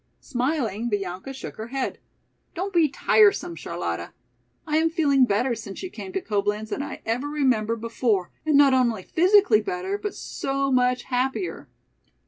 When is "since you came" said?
5.53-6.11